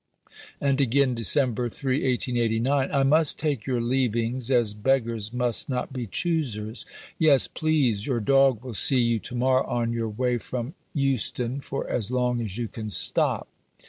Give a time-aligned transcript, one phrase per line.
[0.59, 1.53] And again (Dec.
[1.53, 6.87] 3, 1889): "I must take your leavings, as beggars must not be choosers.
[7.19, 11.87] Yes, please, your dog will see you to morrow on your way from Euston for
[11.87, 13.47] as long as you can stop."